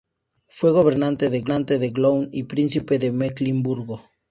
[0.47, 4.01] Fue gobernante de Gotland y príncipe de Mecklemburgo.